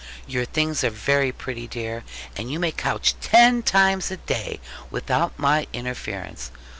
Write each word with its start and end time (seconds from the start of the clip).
Your 0.25 0.45
things 0.45 0.83
are 0.83 0.89
very 0.89 1.31
pretty, 1.31 1.67
dear; 1.67 2.03
and 2.35 2.49
you 2.51 2.59
may 2.59 2.71
couch 2.71 3.13
ten 3.21 3.61
times 3.61 4.09
a 4.09 4.17
day, 4.17 4.59
without 4.89 5.37
my 5.37 5.67
interference. 5.73 6.49